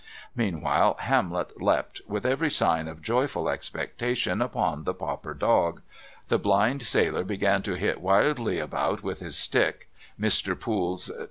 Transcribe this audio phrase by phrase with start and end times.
[0.35, 5.83] Meanwhile, Hamlet leapt, with every sign of joyful expectation, upon the pauper dog;
[6.27, 10.59] the blind sailor began to hit wildly about with his stick, Mr.
[10.59, 11.19] Poole's "2d."